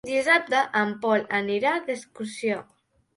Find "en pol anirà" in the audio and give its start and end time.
0.79-1.73